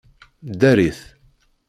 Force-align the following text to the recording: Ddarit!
Ddarit! 0.49 0.99